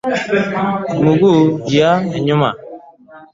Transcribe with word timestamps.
miguu 1.03 1.41
ya 1.75 1.89
nyuma 2.25 2.49